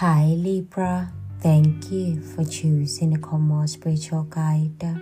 Hi 0.00 0.24
Libra, 0.26 1.10
thank 1.40 1.90
you 1.90 2.20
for 2.20 2.44
choosing 2.44 3.14
the 3.14 3.18
Common 3.18 3.66
Spiritual 3.66 4.24
Guide. 4.24 5.00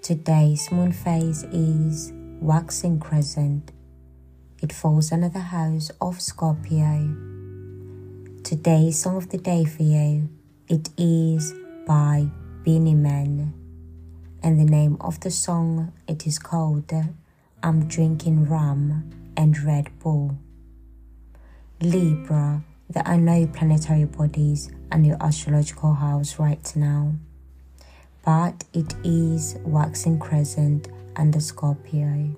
Today's 0.00 0.72
moon 0.72 0.92
phase 0.92 1.42
is 1.52 2.10
waxing 2.40 2.98
crescent. 3.00 3.70
It 4.62 4.72
falls 4.72 5.12
under 5.12 5.28
the 5.28 5.52
house 5.52 5.90
of 6.00 6.22
Scorpio. 6.22 7.14
Today's 8.42 8.98
song 8.98 9.18
of 9.18 9.28
the 9.28 9.36
day 9.36 9.66
for 9.66 9.82
you, 9.82 10.30
it 10.68 10.88
is 10.96 11.52
by 11.86 12.26
Beenie 12.62 12.94
Man. 12.94 13.52
And 14.42 14.58
the 14.58 14.64
name 14.64 14.96
of 15.02 15.20
the 15.20 15.30
song, 15.30 15.92
it 16.08 16.26
is 16.26 16.38
called 16.38 16.90
I'm 17.62 17.88
Drinking 17.88 18.48
Rum 18.48 19.10
and 19.36 19.62
Red 19.62 19.90
Bull. 19.98 20.38
Libra, 21.82 22.64
there 22.94 23.06
are 23.06 23.18
no 23.18 23.44
planetary 23.48 24.04
bodies 24.04 24.70
and 24.92 25.04
your 25.04 25.16
astrological 25.20 25.94
house 25.94 26.38
right 26.38 26.72
now, 26.76 27.12
but 28.24 28.62
it 28.72 28.94
is 29.02 29.56
waxing 29.64 30.16
crescent 30.18 30.88
under 31.16 31.40
Scorpio. 31.40 32.36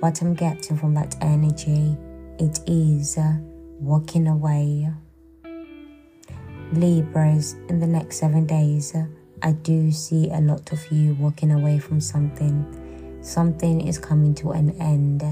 What 0.00 0.20
I'm 0.20 0.34
getting 0.34 0.76
from 0.76 0.94
that 0.94 1.16
energy, 1.20 1.96
it 2.40 2.58
is 2.66 3.16
uh, 3.16 3.36
walking 3.78 4.26
away. 4.26 4.90
Libras, 6.72 7.54
in 7.68 7.78
the 7.78 7.86
next 7.86 8.16
seven 8.16 8.46
days, 8.46 8.96
uh, 8.96 9.06
I 9.42 9.52
do 9.52 9.92
see 9.92 10.28
a 10.30 10.40
lot 10.40 10.72
of 10.72 10.90
you 10.90 11.14
walking 11.14 11.52
away 11.52 11.78
from 11.78 12.00
something. 12.00 13.20
Something 13.22 13.86
is 13.86 13.96
coming 13.96 14.34
to 14.36 14.50
an 14.50 14.70
end 14.80 15.22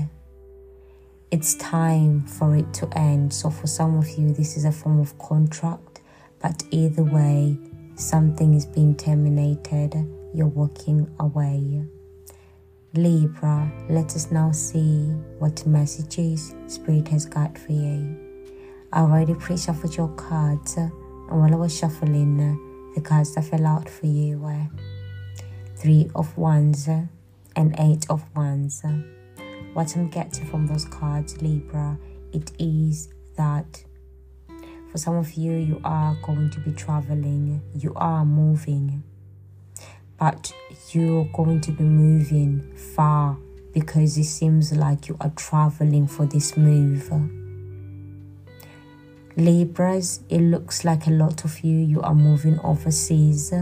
it's 1.45 1.57
time 1.57 2.23
for 2.23 2.57
it 2.57 2.73
to 2.73 2.89
end. 2.99 3.31
So, 3.31 3.51
for 3.51 3.67
some 3.67 3.99
of 3.99 4.09
you, 4.09 4.33
this 4.33 4.57
is 4.57 4.65
a 4.65 4.73
form 4.73 4.99
of 4.99 5.19
contract, 5.19 6.01
but 6.41 6.63
either 6.71 7.03
way, 7.03 7.59
something 7.97 8.55
is 8.55 8.65
being 8.65 8.97
terminated. 8.97 9.93
You're 10.33 10.47
walking 10.47 11.07
away. 11.21 11.85
Libra, 12.95 13.71
let 13.91 14.17
us 14.17 14.31
now 14.31 14.53
see 14.53 15.09
what 15.39 15.67
messages 15.67 16.55
Spirit 16.67 17.09
has 17.09 17.27
got 17.27 17.59
for 17.59 17.73
you. 17.73 18.17
I 18.91 19.01
already 19.01 19.35
pre 19.35 19.59
shuffled 19.59 19.99
your 19.99 20.09
cards, 20.17 20.79
and 20.79 20.91
while 21.29 21.53
I 21.53 21.57
was 21.57 21.77
shuffling, 21.77 22.39
the 22.95 23.03
cards 23.03 23.35
that 23.35 23.45
fell 23.45 23.67
out 23.67 23.91
for 23.91 24.07
you 24.07 24.39
were 24.39 24.67
Three 25.77 26.11
of 26.15 26.39
Wands 26.39 26.89
and 26.89 27.75
Eight 27.79 28.07
of 28.09 28.25
Wands. 28.35 28.83
What 29.75 29.97
I'm 29.97 30.09
getting 30.09 30.47
from 30.47 30.69
those 30.69 30.85
cards, 30.85 31.43
Libra, 31.43 31.99
it 32.33 32.53
is 32.61 33.09
that 33.37 33.85
for 34.93 34.99
some 34.99 35.17
of 35.17 35.33
you, 35.33 35.55
you 35.55 35.81
are 35.83 36.17
going 36.23 36.49
to 36.51 36.61
be 36.61 36.71
traveling, 36.71 37.61
you 37.75 37.93
are 37.97 38.25
moving, 38.25 39.03
but 40.17 40.55
you're 40.93 41.29
going 41.33 41.61
to 41.63 41.73
be 41.73 41.83
moving 41.83 42.73
far 42.95 43.37
because 43.73 44.17
it 44.17 44.25
seems 44.25 44.71
like 44.73 45.09
you 45.09 45.17
are 45.21 45.31
traveling 45.31 46.07
for 46.07 46.25
this 46.25 46.57
move. 46.57 47.11
Libras, 49.37 50.21
it 50.29 50.39
looks 50.39 50.85
like 50.85 51.09
a 51.09 51.11
lot 51.11 51.45
of 51.45 51.59
you, 51.65 51.77
you 51.79 52.01
are 52.03 52.15
moving 52.15 52.61
overseas. 52.61 53.53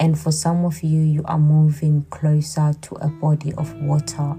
And 0.00 0.18
for 0.18 0.32
some 0.32 0.64
of 0.64 0.82
you, 0.82 1.02
you 1.02 1.22
are 1.26 1.38
moving 1.38 2.06
closer 2.08 2.72
to 2.72 2.94
a 2.94 3.08
body 3.08 3.52
of 3.58 3.74
water. 3.82 4.34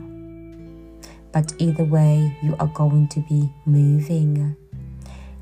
But 1.35 1.53
either 1.59 1.83
way, 1.83 2.33
you 2.41 2.55
are 2.61 2.67
going 2.67 3.09
to 3.09 3.19
be 3.19 3.51
moving. 3.65 4.55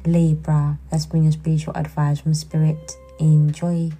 Libra, 0.07 0.79
that's 0.89 1.05
your 1.21 1.31
spiritual 1.31 1.75
advice 1.75 2.19
from 2.19 2.33
Spirit. 2.33 2.97
Enjoy. 3.19 3.91